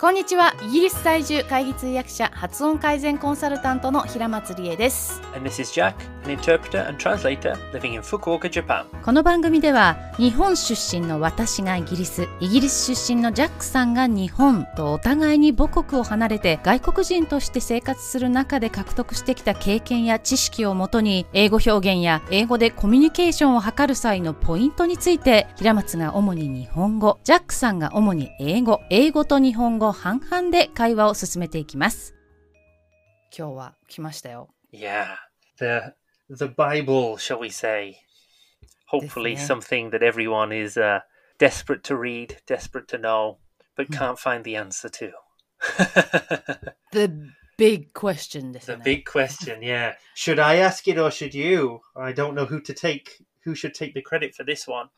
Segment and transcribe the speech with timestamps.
[0.00, 0.54] こんにちは。
[0.62, 5.20] イギリス在住会議通訳者発音改善コンサルタントの平松理恵です。
[5.34, 5.94] And this is Jack,
[6.28, 8.84] an interpreter and translator living in Fukuoka, Japan.
[9.02, 32.14] この番組では日本出身の私がイギリスイギリス出身のジャックさんが日本とお互いに母国を離れて外国人として生活する中で獲得してきた経験や知識をもとに英語表現や英語でコミュニケーションを図る際のポイントについて平松が主に日本語ジャックさんが主に英語英語と日本語半々で会話を進めていきます。
[33.36, 34.48] 今日は来ましたよ。
[34.72, 35.16] Yeah,
[35.58, 35.97] the
[36.28, 38.00] the Bible, shall we say?
[38.86, 39.44] Hopefully, yeah.
[39.44, 41.00] something that everyone is uh,
[41.38, 43.38] desperate to read, desperate to know,
[43.76, 43.94] but hmm.
[43.94, 45.12] can't find the answer to.
[46.92, 48.52] the big question.
[48.52, 49.62] This the big question.
[49.62, 51.80] Yeah, should I ask it or should you?
[51.96, 53.24] I don't know who to take.
[53.44, 54.88] Who should take the credit for this one?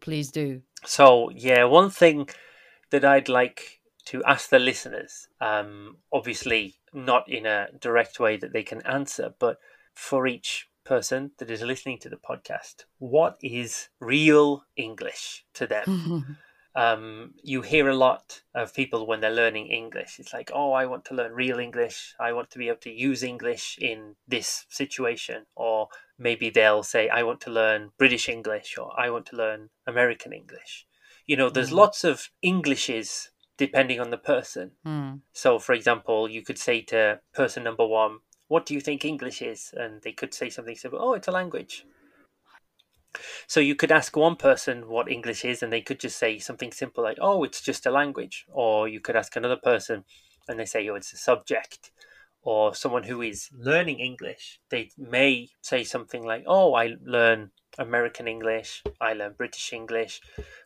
[0.00, 0.62] Please do.
[0.84, 2.28] So yeah, one thing
[2.90, 8.52] that I'd like to ask the listeners, um, obviously not in a direct way that
[8.52, 9.58] they can answer, but
[9.94, 15.86] for each person that is listening to the podcast, what is real English to them?
[16.74, 20.18] um, you hear a lot of people when they're learning English.
[20.18, 22.14] It's like, oh, I want to learn real English.
[22.28, 25.46] I want to be able to use English in this situation.
[25.54, 29.70] Or maybe they'll say, I want to learn British English or I want to learn
[29.86, 30.86] American English.
[31.26, 31.82] You know, there's Mm.
[31.82, 34.72] lots of Englishes depending on the person.
[34.84, 38.18] うん、So, for example, you could say to person number one,
[38.50, 39.72] What do you think English is?
[39.76, 41.86] And they could say something simple, Oh, it's a language.
[43.46, 46.72] So, you could ask one person what English is, and they could just say something
[46.72, 48.46] simple like, Oh, it's just a language.
[48.50, 50.04] Or you could ask another person,
[50.48, 51.92] and they say, Oh, it's a subject.
[52.42, 58.26] Or someone who is learning English, they may say something like, Oh, I learn American
[58.26, 60.20] English, I learn British English.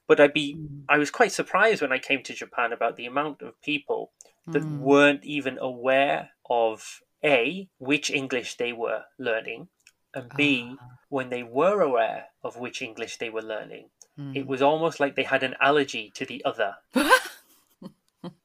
[0.08, 0.84] But I'd be mm.
[0.88, 4.12] I was quite surprised when I came to Japan about the amount of people
[4.52, 9.68] that うん weren't even aware of a, which English they were learning,
[10.14, 10.84] and B, uh.
[11.08, 14.36] when they were aware of which English they were learning, mm.
[14.36, 14.48] it hmm.
[14.48, 16.76] was almost like they had an allergy to the other.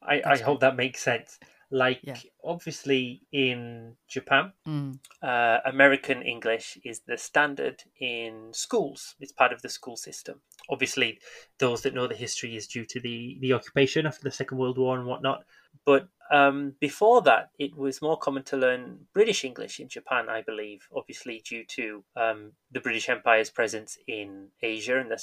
[0.02, 1.40] I, I, hope that makes sense.
[1.72, 2.18] Like, yeah.
[2.44, 5.00] obviously, in Japan, mm.
[5.22, 10.42] uh, American English is the standard in schools, it's part of the school system.
[10.70, 11.20] Obviously,
[11.60, 14.78] those that know the history is due to the, the occupation after the Second World
[14.78, 15.44] War and whatnot.
[15.90, 20.44] But um, before that, it was more common to learn British English in Japan, I
[20.44, 25.20] believe, obviously due to um, the British Empire's presence in Asia and the,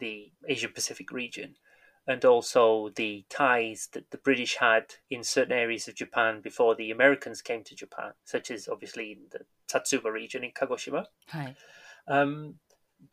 [0.00, 1.54] the Asia Pacific region.
[2.08, 6.90] And also the ties that the British had in certain areas of Japan before the
[6.90, 11.04] Americans came to Japan, such as obviously in the Satsuma region in Kagoshima.
[11.28, 11.56] はい、
[12.08, 12.54] Um,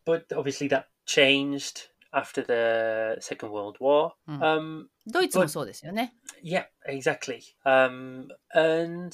[0.05, 4.13] but obviously that changed after the Second World War.
[4.27, 4.39] Mm.
[4.41, 7.41] Um, ドイツもそうですよね yeah, exactly.
[7.65, 9.11] Um, and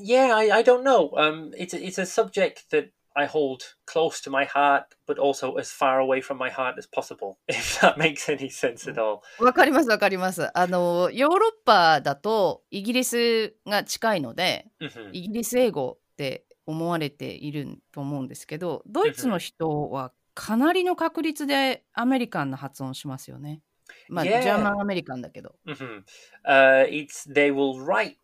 [0.00, 1.10] yeah, I, I don't know.
[1.16, 5.56] Um, it's a, it's a subject that I hold close to my heart, but also
[5.56, 7.38] as far away from my heart as possible.
[7.48, 9.20] If that makes any sense at all.
[9.38, 15.10] わかりますわかりますあのヨーロッパだとイギリスが近いので Mhm.
[15.12, 23.60] イギリス英語って思われていると思うんですけどドイツの人はかなりの確率でアメリカンな発音しますよね。
[24.08, 25.56] まあ.ジャーマンアメリカンだけど。
[25.66, 26.02] Hmm
[26.44, 28.16] Uh, it's they will write,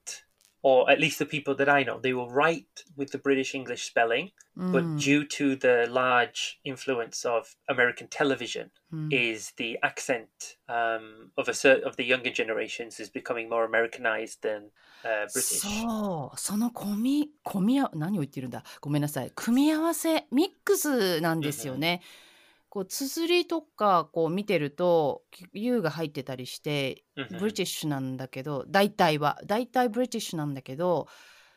[0.67, 2.65] or at least the people that I know, they will write
[2.95, 8.69] with the British English spelling, うん but due to the large influence of American television,
[8.91, 10.27] うん is the accent
[10.69, 14.69] um, of a cer- of the younger generations is becoming more Americanized than
[15.03, 15.59] uh, British.
[15.59, 22.01] そうその込み込みあ何を言ってるんだごめんなさい組み合わせミックスなんですよね。
[22.70, 25.24] こう綴りとかこう見てると
[25.54, 27.48] 「U」が入ってたりしてブ Mhm.
[27.48, 31.08] リティッシュなんだけど大体は大体ブリティッシュなんだけど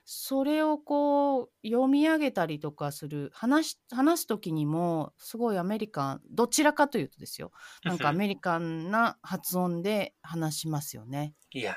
[0.06, 7.52] それをこう読み上げたりとかする話し話す時にもすごいアメリカンどちらかというとですよ
[7.86, 8.14] なんかア Mhm.
[8.14, 11.36] メリカンな発音で話しますよね。
[11.54, 11.76] Yeah,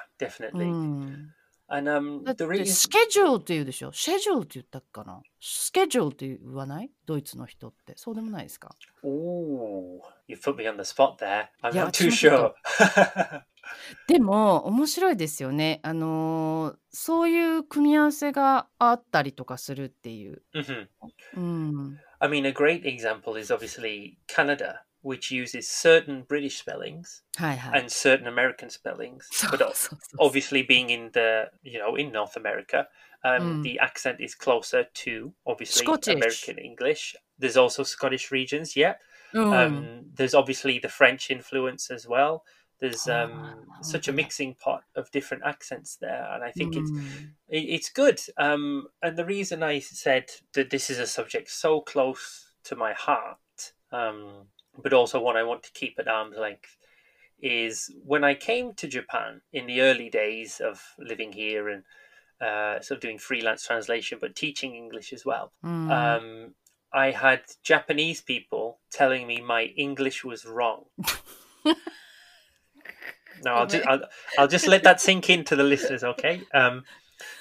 [0.53, 0.65] う definitely.
[0.65, 1.35] ん
[1.67, 3.93] And um, だっ the て reason スケジュールって言うでしょ？
[3.93, 5.23] シェジュールって言ったかな？
[5.41, 6.91] スケジュールって言わない？
[7.07, 7.95] ドイツの人って。
[7.97, 11.47] そうでもないですか？Ooh, you put me on the spot there.
[11.63, 12.53] I'm not too sure.
[14.09, 15.81] でも面白いですよね。
[15.83, 20.87] あのーそういう組み合わせがあったりとかするっていう、Mhm.
[21.37, 27.77] うん、I mean, a great example is obviously Canada, which uses certain British spellings hi, hi.
[27.77, 29.29] and certain American spellings.
[29.51, 29.61] but
[30.19, 32.89] obviously, being in the you know in North America,
[33.23, 33.63] um, mm.
[33.63, 36.15] the accent is closer to obviously Scottish.
[36.15, 37.15] American English.
[37.39, 38.95] There's also Scottish regions, yeah.
[39.35, 39.67] Um, mm.
[39.67, 42.45] Um, there's obviously the French influence as well.
[42.81, 43.25] There's ah.
[43.25, 46.81] um, oh, such a mixing pot of different accents there, and I think mm.
[46.81, 46.91] it's
[47.49, 48.21] it, it's good.
[48.39, 52.95] Um, and the reason I said that this is a subject so close to my
[52.95, 53.37] heart
[53.95, 54.47] um,
[54.83, 56.77] but also one I want to keep at arm's length,
[57.41, 61.83] is when I came to Japan in the early days of living here and
[62.41, 65.53] uh, sort of doing freelance translation, but teaching English as well.
[65.63, 65.89] うん。
[65.91, 66.55] Um,
[66.97, 70.85] I had Japanese people telling me my English was wrong.
[73.45, 74.01] No, I'll just I'll,
[74.39, 76.43] I'll just let that sink into the listeners, okay?
[76.53, 76.85] Um,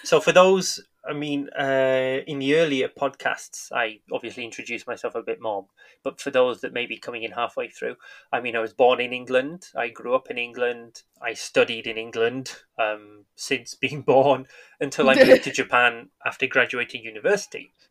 [0.03, 5.21] so for those, I mean, uh, in the earlier podcasts, I obviously introduced myself a
[5.21, 5.67] bit more.
[6.03, 7.95] But for those that may be coming in halfway through,
[8.31, 9.67] I mean, I was born in England.
[9.75, 11.03] I grew up in England.
[11.21, 14.47] I studied in England um, since being born
[14.79, 17.73] until I moved to Japan after graduating university.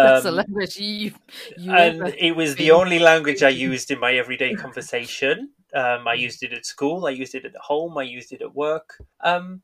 [0.00, 1.12] That's a Um, language you,
[1.56, 5.50] you and it was the only language I used in my everyday conversation.
[5.74, 7.06] Um, I used it at school.
[7.06, 7.98] I used it at home.
[7.98, 9.02] I used it at work.
[9.20, 9.62] Um,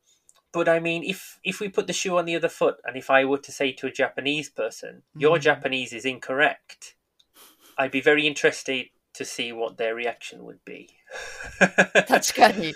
[0.55, 3.11] but I mean, if if we put the shoe on the other foot, and if
[3.11, 5.41] I were to say to a Japanese person, "Your Mm.
[5.41, 6.95] Japanese is incorrect,"
[7.77, 10.87] I'd be very interested to see what their reaction would be.
[12.07, 12.73] 確かに。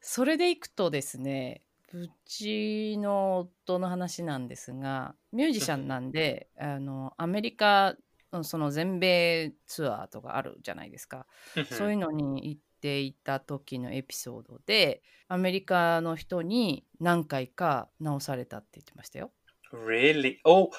[0.00, 1.62] それでいくとですね、
[1.92, 7.90] うちの夫の話なんですが、ミュージシャンなんで、あの、アメリカ、
[8.32, 11.26] うんその全米ツアーとかあるじゃないですか。
[11.70, 19.31] そういうのに行っていた時のエピソードで、アメリカの人に何回か直されたって言ってましたよ。
[19.71, 20.39] Really?
[20.43, 20.69] Oh,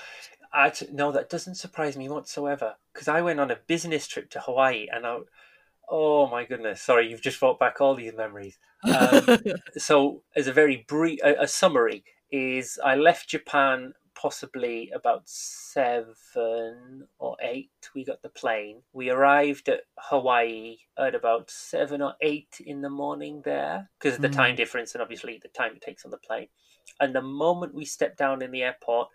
[0.53, 2.76] actually, no, that doesn't surprise me whatsoever.
[2.93, 5.19] Because I went on a business trip to Hawaii, and I,
[5.88, 8.59] oh my goodness, sorry, you've just brought back all these memories.
[8.85, 9.38] Um,
[9.79, 17.08] so, as a very brief, a, a summary is, I left Japan possibly about seven
[17.19, 17.69] or eight.
[17.94, 18.81] We got the plane.
[18.92, 24.22] We arrived at Hawaii at about seven or eight in the morning there because of
[24.22, 24.58] the time Mm.
[24.58, 26.48] difference and obviously the time it takes on the plane.
[27.00, 29.10] And the moment we stepped down in the airport,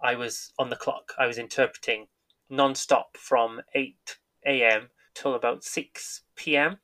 [0.00, 1.12] I was on the clock.
[1.18, 2.06] I was interpreting
[2.48, 4.90] non-stop from 8 a.m.
[5.14, 6.78] till about 6 p.m.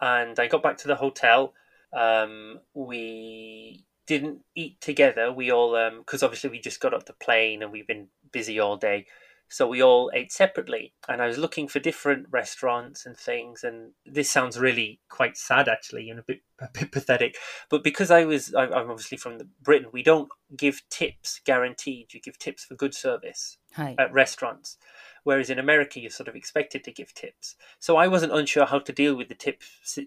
[0.00, 1.52] And I got back to the hotel.
[1.92, 5.32] Um, we didn't eat together.
[5.32, 8.58] We all, um, because obviously we just got off the plane and we've been busy
[8.60, 9.06] all day.
[9.52, 10.94] So we all ate separately.
[11.08, 13.62] And I was looking for different restaurants and things.
[13.62, 17.36] And this sounds really quite sad, actually, and a bit, a bit pathetic.
[17.68, 22.14] But because I was, I'm obviously from Britain, we don't give tips guaranteed.
[22.14, 23.94] You give tips for good service Hi.
[23.98, 24.78] at restaurants.
[25.24, 27.54] Whereas in America, you're sort of expected to give tips.
[27.78, 29.62] So I wasn't unsure how to deal with the tip,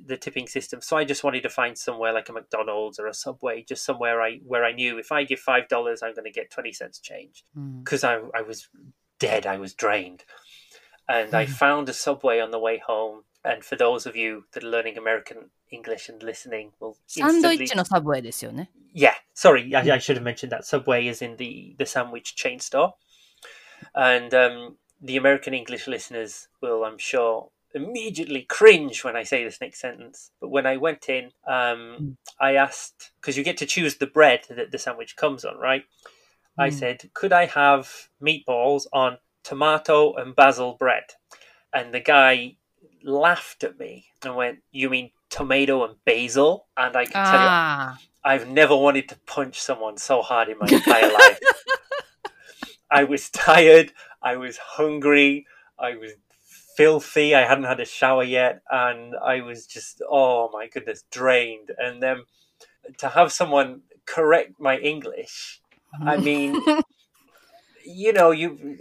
[0.06, 0.82] the tipping system.
[0.82, 4.22] So I just wanted to find somewhere like a McDonald's or a Subway, just somewhere
[4.22, 7.00] I where I knew if I give five dollars, I'm going to get twenty cents
[7.00, 7.80] change hmm.
[7.80, 8.30] because mm.
[8.34, 8.68] I I was
[9.20, 9.46] dead.
[9.46, 10.24] I was drained.
[11.08, 13.24] And I found a subway on the way home.
[13.44, 17.68] And for those of you that are learning American English and listening, well, instantly...
[17.86, 18.22] subway
[18.94, 22.62] Yeah, sorry, I, I, should have mentioned that subway is in the the sandwich chain
[22.62, 22.96] store,
[23.94, 29.60] and um, the American English listeners will, I'm sure, immediately cringe when I say this
[29.60, 30.32] next sentence.
[30.40, 34.46] But when I went in, um, I asked because you get to choose the bread
[34.50, 35.84] that the sandwich comes on, right?
[36.58, 36.74] I Mm.
[36.74, 41.14] said, could I have meatballs on tomato and basil bread?
[41.74, 42.58] And the guy
[43.04, 47.48] laughed at me and went, "You mean tomato and basil?" And I can tell you,
[48.24, 51.40] I've never wanted to punch someone so hard in my entire life.
[52.90, 53.92] I was tired,
[54.22, 55.46] I was hungry,
[55.78, 56.14] I was
[56.78, 61.72] filthy, I hadn't had a shower yet, and I was just, oh my goodness, drained.
[61.78, 62.24] And then
[62.98, 65.62] to have someone correct my English,
[66.02, 66.56] I mean,
[67.86, 68.78] you know, you,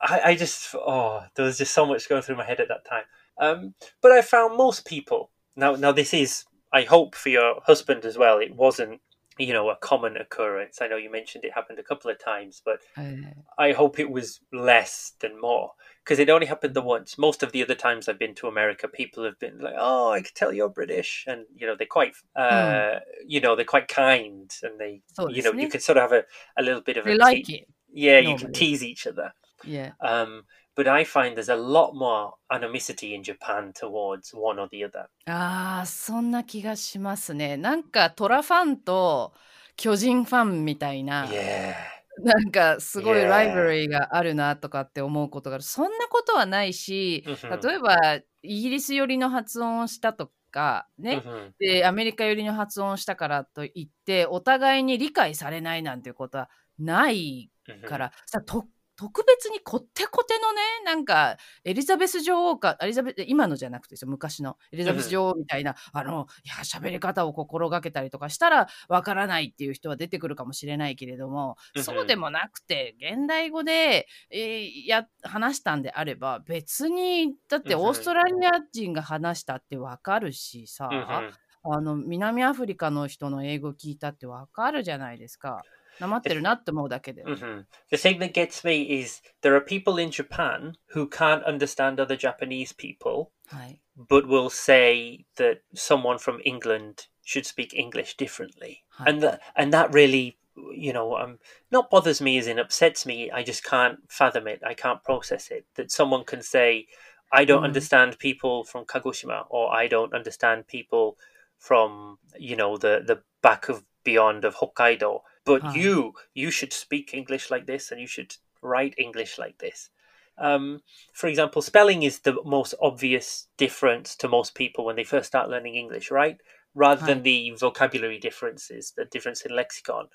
[0.00, 2.84] I, I just, oh, there was just so much going through my head at that
[2.84, 3.04] time.
[3.38, 5.74] Um, but I found most people now.
[5.74, 8.38] Now this is, I hope for your husband as well.
[8.38, 9.00] It wasn't,
[9.38, 10.78] you know, a common occurrence.
[10.80, 13.24] I know you mentioned it happened a couple of times, but えー
[13.58, 15.72] I hope it was less than more
[16.09, 17.17] because it only happened the once.
[17.17, 20.21] Most of the other times I've been to America, people have been like, "Oh, I
[20.21, 24.49] can tell you're British," and you know they're quite, uh, you know, they're quite kind,
[24.63, 25.69] and they, そう you です know, you ね。
[25.69, 26.25] can sort of have a,
[26.57, 27.67] a little bit of They a like te- it.
[27.93, 28.53] yeah, you can normally.
[28.53, 29.33] tease each other.
[29.63, 29.93] Yeah.
[30.01, 30.43] Um,
[30.75, 35.07] but I find there's a lot more animosity in Japan towards one or the other.
[35.27, 37.57] ああ、そんな気がしますね。
[37.57, 39.33] なんかトラファンと
[39.77, 41.75] 巨人ファンみたいな、 Yeah.
[42.24, 45.64] なんかすごい.ライバリーがあるなとかって思うことがある。
[45.64, 47.68] そんなことはないし、Mhm.
[47.68, 47.96] 例えば
[48.42, 51.52] イギリス寄りの発音をしたとかね、Mhm.
[51.58, 57.82] でアメリカ寄りの発音をしたからといってお互いに理解されないなんていうことはない Mhm.
[57.88, 58.66] から、さと
[59.00, 81.32] 特別にこってこてのねなんかエリザベス女王かエリザベス今のじゃなくてですよ昔のエリザベス女王みたいな、あのいや喋り方を心がけたりとかしたらわからないっていう人は出てくるかもしれないけれども、うんそうでもなくて現代語で、えーや話したんであれば別にだってうんオーストラリア人が話したってわかるしさ、Mhm.
[81.62, 85.62] あの南アフリカの人の英語聞いたってわかるじゃないですか。
[85.99, 87.23] なまってるなって思うだけで。
[87.23, 91.99] hmm The thing that gets me is there are people in Japan who can't understand
[92.01, 93.79] other Japanese people, はい。
[93.97, 99.09] but will say that someone from England should speak English differently, Hi.
[99.09, 100.37] and that and that really,
[100.75, 101.39] you know, um,
[101.71, 103.31] not bothers me as in upsets me.
[103.31, 104.61] I just can't fathom it.
[104.65, 106.87] I can't process it that someone can say,
[107.31, 107.65] "I don't Mm.
[107.71, 111.17] understand people from Kagoshima," or "I don't understand people
[111.57, 115.74] from you know the the back of beyond of Hokkaido." But Hi.
[115.74, 119.90] you, you should speak English like this, and you should write English like this.
[120.38, 120.80] Um,
[121.12, 125.50] for example, spelling is the most obvious difference to most people when they first start
[125.50, 126.38] learning English, right?
[126.74, 130.08] Rather than the vocabulary differences, the difference in lexicon.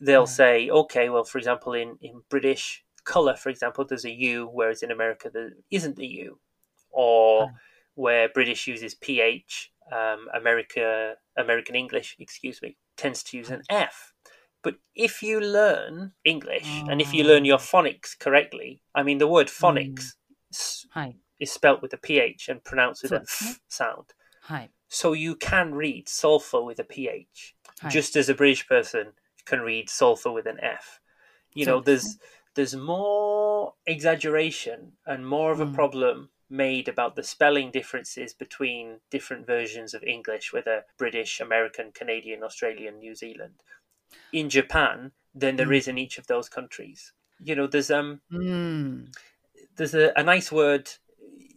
[0.00, 0.28] They'll Right.
[0.28, 4.82] say, okay, well, for example, in, in British colour, for example, there's a U, whereas
[4.82, 6.38] in America there isn't the U.
[6.90, 7.54] Or Right.
[7.94, 14.12] where British uses PH, um, America, American English, excuse me, tends to use an F.
[14.66, 16.88] But if you learn English oh.
[16.90, 17.52] and if you learn oh.
[17.52, 20.14] your phonics correctly, I mean, the word phonics
[20.52, 21.14] mm.
[21.38, 24.06] is spelt with a ph and pronounced with a f sound.
[24.42, 24.70] Hi.
[24.88, 27.90] So you can read sulfur with a ph, Hi.
[27.90, 29.12] just as a British person
[29.44, 30.98] can read sulfur with an f.
[31.54, 32.18] You know, there's
[32.56, 35.74] there's more exaggeration and more of a mm.
[35.74, 42.42] problem made about the spelling differences between different versions of English, whether British, American, Canadian,
[42.42, 43.54] Australian, New Zealand
[44.32, 45.76] in Japan than there mm.
[45.76, 47.12] is in each of those countries.
[47.40, 49.08] You know, there's um, mm.
[49.76, 50.88] there's a, a, nice word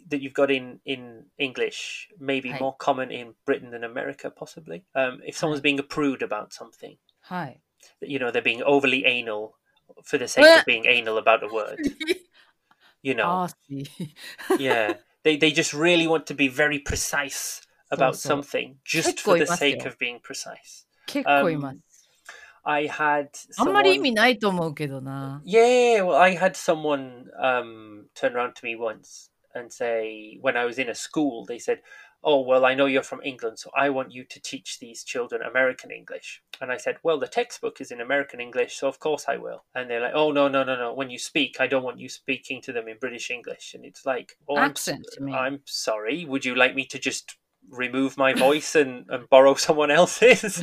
[0.10, 2.60] that you've got in in English, maybe Hi.
[2.60, 4.84] more common in Britain than America, possibly.
[4.94, 5.64] Um, if someone's Hi.
[5.64, 7.60] being a prude about something, Hi.
[8.02, 9.56] you know, they're being overly anal
[10.04, 11.80] for the sake of being anal about a word.
[13.02, 13.50] you know, ah,
[14.60, 19.48] yeah, they they just really want to be very precise about something just for the
[19.48, 20.86] sake of being precise.
[21.26, 21.82] Um,
[22.69, 25.43] I had あんまり意 someone- 味ないと思うけどな。
[25.45, 30.65] Yeah, well, I had someone um, turn around to me once and say, when I
[30.65, 31.81] was in a school, they said,
[32.27, 35.43] Oh, well, I know you're from England, so I want you to teach these children
[35.43, 36.41] American English.
[36.63, 39.65] And I said, Well, the textbook is in American English, so of course I will.
[39.75, 40.95] And they're like, Oh, no, no, no, no.
[40.95, 43.75] When you speak, I don't want you speaking to them in British English.
[43.75, 45.35] And it's like, Oh, I'm, s- Accent, you mean?
[45.35, 46.25] I'm sorry.
[46.25, 47.37] Would you like me to just
[47.72, 50.60] remove my voice and, and borrow someone else's?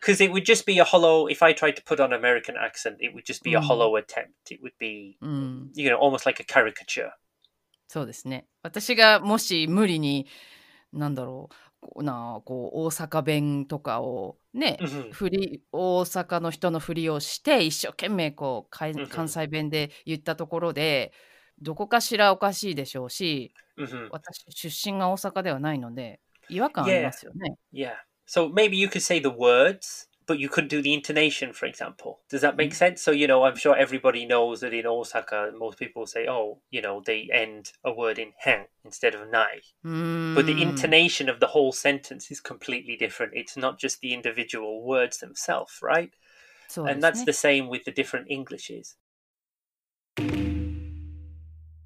[0.00, 2.96] because it would just be a hollow if i tried to put on american accent
[3.00, 3.62] it would just be a Mm.
[3.62, 5.70] hollow attempt it would be うん。
[5.74, 7.10] you know almost like a caricature
[7.88, 8.46] そうですね。
[8.62, 10.28] 私がもし無理に、
[10.92, 11.48] なんだろ
[11.96, 15.10] う、なあこう大阪弁とかをね、Mhm.
[15.12, 21.12] 振り大阪の人のふりをして一生懸命こう関西弁で言ったところで
[21.60, 27.57] どこかしらおかしいでしょうし hmm 私出身が大阪ではないので違和感ありますよね。
[27.73, 31.67] yeah so maybe you could say the words but you couldn't do the intonation for
[31.67, 35.51] example does that make sense so you know i'm sure everybody knows that in osaka
[35.57, 39.61] most people say oh you know they end a word in hen instead of nai
[39.83, 44.13] うーん but the intonation of the whole sentence is completely different it's not just the
[44.13, 46.11] individual words themselves right
[46.67, 48.97] そうで and す that's ね the same with the different englishes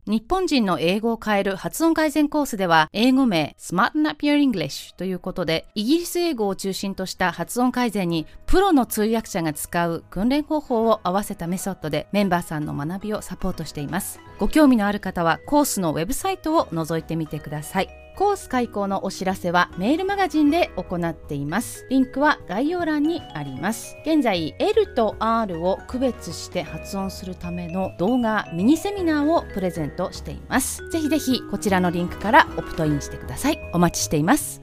[0.06, 14.20] 日本人の英語を変える発音改善コースでは英語名 Smarten Up Your English ということでイギリス英語を中心とした発音改善にプロの通訳者が使う訓練方法を合わせたメソッドでメンバーさんの学びをサポートしています。
[14.38, 18.03] ご興味のある方はコースのウェブサイトを覗いてみてください。
[18.16, 21.84] コース開講のお知らせはメールマガジンで行っています。
[21.90, 23.96] リンクは概要欄にあります。
[24.06, 30.88] 現在 L と R を区別して発音するための動画ミニセミナーをプレゼントしています。
[30.90, 33.58] ぜひぜひこちらのリンクからオプトインしてください。
[33.72, 34.62] お待ちしています。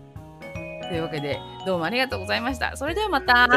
[0.87, 2.77] というわけでどうもありがとうございました。
[2.77, 3.47] それではまた